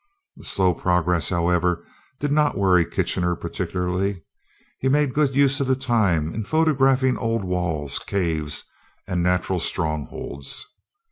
[0.35, 1.85] The slow progress, however,
[2.19, 4.23] did not worry Kitchener particularly.
[4.79, 8.63] He made good use of the time in photographing old walls, caves,
[9.07, 10.65] and natural strongholds.